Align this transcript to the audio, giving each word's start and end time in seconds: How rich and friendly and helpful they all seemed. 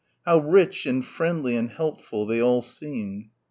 How 0.25 0.39
rich 0.39 0.87
and 0.87 1.05
friendly 1.05 1.55
and 1.55 1.69
helpful 1.69 2.25
they 2.25 2.41
all 2.41 2.63
seemed. 2.63 3.25